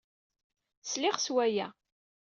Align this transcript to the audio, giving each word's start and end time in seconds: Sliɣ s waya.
Sliɣ 0.83 1.15
s 1.19 1.27
waya. 1.33 1.67